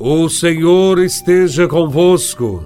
[0.00, 2.64] O Senhor esteja convosco,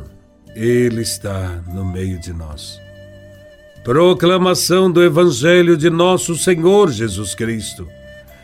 [0.57, 2.81] Ele está no meio de nós.
[3.85, 7.87] Proclamação do Evangelho de Nosso Senhor Jesus Cristo,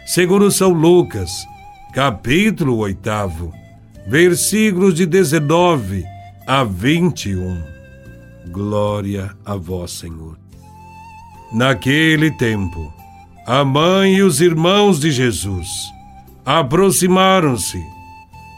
[0.04, 1.30] segundo São Lucas,
[1.94, 3.00] capítulo 8,
[4.07, 6.04] versículos de 19
[6.46, 7.62] a 21.
[8.50, 10.39] Glória a Vós, Senhor.
[11.50, 12.93] Naquele tempo,
[13.46, 15.68] a mãe e os irmãos de Jesus
[16.44, 17.93] aproximaram-se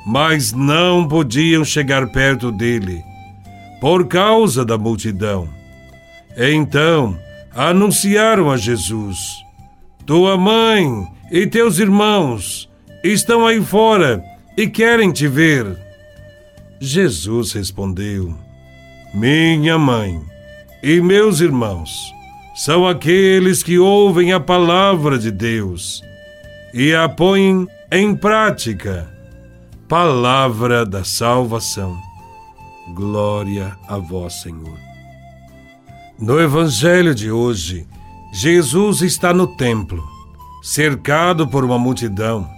[0.07, 3.03] mas não podiam chegar perto dele,
[3.81, 5.49] por causa da multidão.
[6.37, 7.19] Então
[7.53, 9.19] anunciaram a Jesus:
[10.07, 10.87] Tua mãe
[11.33, 12.71] e teus irmãos
[13.03, 14.23] estão aí fora
[14.57, 15.77] e querem te ver.
[16.79, 18.33] Jesus respondeu:
[19.13, 20.21] Minha mãe
[20.85, 21.91] e meus irmãos
[22.55, 26.01] são aqueles que ouvem a palavra de Deus
[26.73, 29.16] e a põem em prática
[29.89, 31.97] palavra da salvação.
[32.95, 34.79] Glória a vós, Senhor.
[36.19, 37.87] No Evangelho de hoje,
[38.33, 40.03] Jesus está no templo,
[40.63, 42.49] cercado por uma multidão,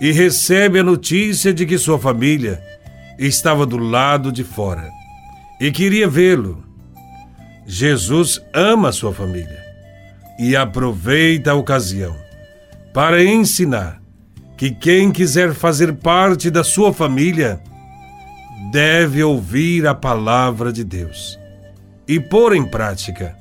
[0.00, 2.62] e recebe a notícia de que sua família
[3.18, 4.90] estava do lado de fora
[5.60, 6.64] e queria vê-lo.
[7.66, 9.62] Jesus ama sua família
[10.38, 12.16] e aproveita a ocasião
[12.94, 14.00] para ensinar
[14.58, 17.62] que quem quiser fazer parte da sua família
[18.72, 21.38] deve ouvir a palavra de Deus
[22.08, 23.36] e pôr em prática.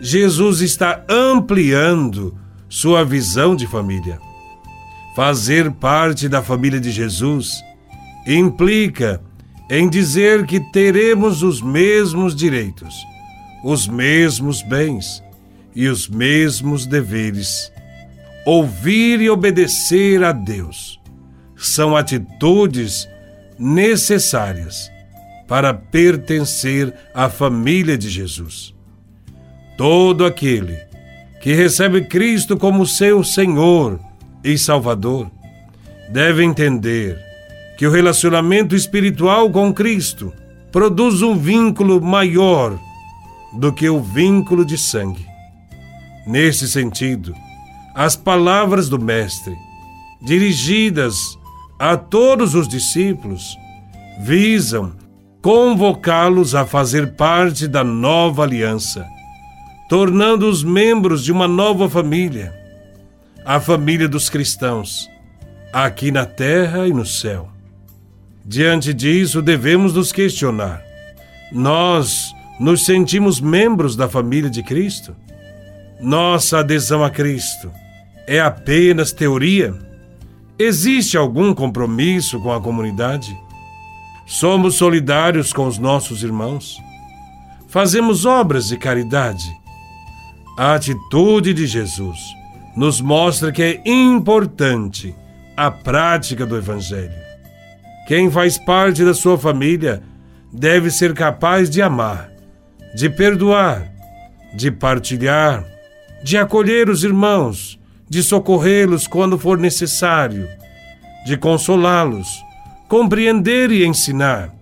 [0.00, 4.20] Jesus está ampliando sua visão de família.
[5.16, 7.60] Fazer parte da família de Jesus
[8.24, 9.20] implica
[9.68, 12.94] em dizer que teremos os mesmos direitos,
[13.64, 15.20] os mesmos bens
[15.74, 17.72] e os mesmos deveres
[18.46, 21.00] ouvir e obedecer a Deus
[21.56, 23.08] são atitudes
[23.58, 24.88] necessárias
[25.48, 28.72] para pertencer à família de Jesus.
[29.76, 30.78] Todo aquele
[31.42, 33.98] que recebe Cristo como seu Senhor
[34.44, 35.28] e Salvador
[36.08, 37.18] deve entender
[37.76, 40.32] que o relacionamento espiritual com Cristo
[40.70, 42.78] produz um vínculo maior
[43.54, 45.26] do que o vínculo de sangue.
[46.26, 47.34] Nesse sentido,
[47.96, 49.56] as palavras do Mestre,
[50.20, 51.38] dirigidas
[51.78, 53.56] a todos os discípulos,
[54.20, 54.92] visam
[55.40, 59.06] convocá-los a fazer parte da nova aliança,
[59.88, 62.52] tornando-os membros de uma nova família,
[63.46, 65.08] a família dos cristãos,
[65.72, 67.48] aqui na terra e no céu.
[68.44, 70.82] Diante disso, devemos nos questionar:
[71.50, 72.30] nós
[72.60, 75.16] nos sentimos membros da família de Cristo?
[75.98, 77.72] Nossa adesão a Cristo
[78.26, 79.74] é apenas teoria?
[80.58, 83.36] Existe algum compromisso com a comunidade?
[84.26, 86.78] Somos solidários com os nossos irmãos?
[87.68, 89.46] Fazemos obras de caridade?
[90.58, 92.18] A atitude de Jesus
[92.76, 95.14] nos mostra que é importante
[95.56, 97.12] a prática do Evangelho.
[98.08, 100.02] Quem faz parte da sua família
[100.52, 102.30] deve ser capaz de amar,
[102.94, 103.90] de perdoar,
[104.54, 105.64] de partilhar,
[106.24, 107.78] de acolher os irmãos
[108.08, 110.48] de socorrê-los quando for necessário,
[111.24, 112.28] de consolá-los,
[112.88, 114.52] compreender e ensinar.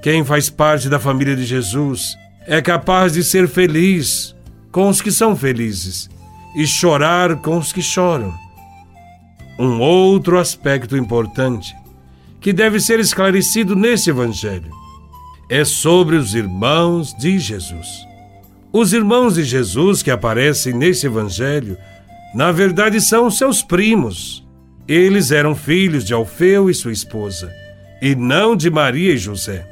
[0.00, 2.16] Quem faz parte da família de Jesus
[2.46, 4.34] é capaz de ser feliz
[4.72, 6.08] com os que são felizes
[6.56, 8.32] e chorar com os que choram.
[9.58, 11.76] Um outro aspecto importante
[12.40, 14.70] que deve ser esclarecido nesse Evangelho
[15.50, 18.06] é sobre os irmãos de Jesus.
[18.72, 21.76] Os irmãos de Jesus que aparecem nesse Evangelho
[22.34, 24.46] na verdade, são seus primos.
[24.86, 27.52] Eles eram filhos de Alfeu e sua esposa,
[28.00, 29.66] e não de Maria e José.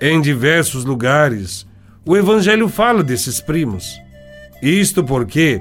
[0.00, 1.66] Em diversos lugares,
[2.04, 3.98] o Evangelho fala desses primos.
[4.62, 5.60] Isto porque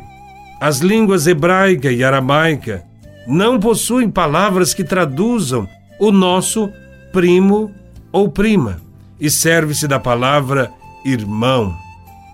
[0.61, 2.83] as línguas hebraica e aramaica
[3.27, 5.67] não possuem palavras que traduzam
[5.99, 6.71] o nosso
[7.11, 7.71] primo
[8.11, 8.79] ou prima,
[9.19, 10.71] e serve-se da palavra
[11.05, 11.75] irmão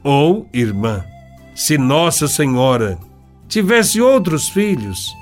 [0.04, 1.04] ou irmã.
[1.56, 2.98] Se Nossa Senhora
[3.52, 5.14] tivesse outros filhos,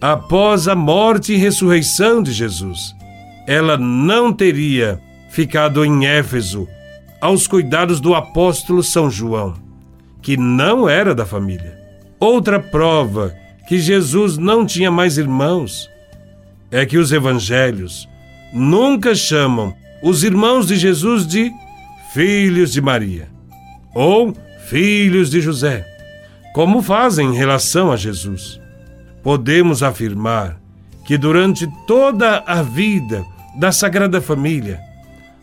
[0.00, 2.94] após a morte e ressurreição de Jesus,
[3.48, 6.68] ela não teria ficado em Éfeso
[7.20, 9.54] aos cuidados do apóstolo São João,
[10.22, 11.76] que não era da família.
[12.20, 13.34] Outra prova
[13.66, 15.90] que Jesus não tinha mais irmãos
[16.70, 18.08] é que os evangelhos
[18.52, 21.50] nunca chamam os irmãos de Jesus de
[22.12, 23.28] filhos de Maria
[23.92, 24.32] ou
[24.68, 25.93] filhos de José
[26.54, 28.60] como fazem em relação a Jesus.
[29.24, 30.56] Podemos afirmar
[31.04, 33.24] que durante toda a vida
[33.56, 34.80] da Sagrada Família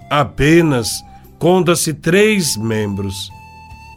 [0.10, 1.04] apenas
[1.38, 3.30] conta-se três membros: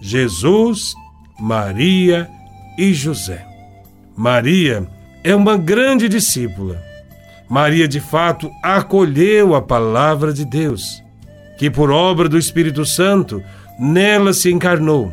[0.02, 0.92] Jesus,
[1.38, 2.28] Maria
[2.76, 3.46] e José.
[4.16, 4.84] Maria
[5.22, 6.82] é uma grande discípula.
[7.48, 11.00] Maria, de fato, acolheu a palavra de Deus,
[11.58, 13.40] que por obra do Espírito Santo
[13.78, 15.12] nela se encarnou.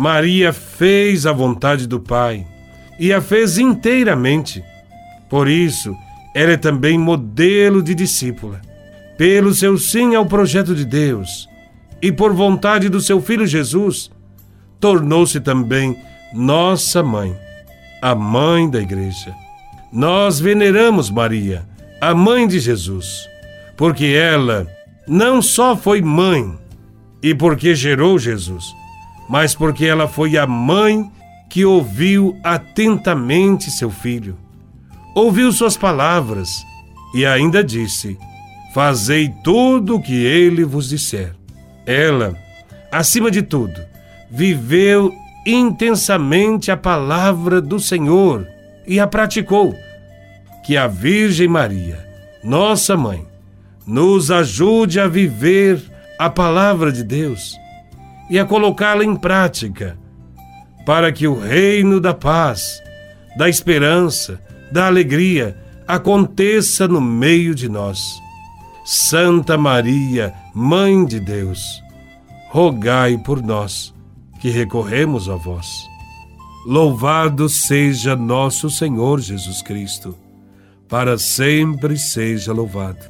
[0.00, 2.46] Maria fez a vontade do Pai
[2.98, 4.64] e a fez inteiramente.
[5.28, 5.94] Por isso,
[6.34, 8.62] ela é também modelo de discípula.
[9.18, 11.46] Pelo seu sim ao projeto de Deus
[12.00, 14.10] e por vontade do seu Filho Jesus,
[14.80, 15.94] tornou-se também
[16.32, 17.36] nossa mãe,
[18.00, 19.34] a mãe da Igreja.
[19.92, 21.68] Nós veneramos Maria,
[22.00, 23.28] a mãe de Jesus,
[23.76, 24.66] porque ela
[25.06, 26.58] não só foi mãe
[27.22, 28.64] e porque gerou Jesus,
[29.30, 31.08] mas porque ela foi a mãe
[31.48, 34.36] que ouviu atentamente seu filho,
[35.14, 36.66] ouviu suas palavras
[37.14, 38.18] e ainda disse:
[38.74, 41.32] Fazei tudo o que ele vos disser.
[41.86, 42.36] Ela,
[42.90, 43.80] acima de tudo,
[44.28, 45.14] viveu
[45.46, 48.48] intensamente a palavra do Senhor
[48.84, 49.76] e a praticou.
[50.66, 52.04] Que a Virgem Maria,
[52.42, 53.24] nossa mãe,
[53.86, 55.80] nos ajude a viver
[56.18, 57.59] a palavra de Deus
[58.30, 59.98] e a colocá-la em prática,
[60.86, 62.80] para que o reino da paz,
[63.36, 64.40] da esperança,
[64.70, 65.56] da alegria
[65.86, 68.20] aconteça no meio de nós.
[68.84, 71.82] Santa Maria, Mãe de Deus,
[72.50, 73.92] rogai por nós
[74.40, 75.66] que recorremos a vós.
[76.66, 80.16] Louvado seja nosso Senhor Jesus Cristo,
[80.88, 83.09] para sempre seja louvado.